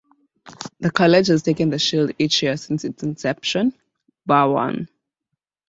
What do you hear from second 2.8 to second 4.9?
its inception, bar one.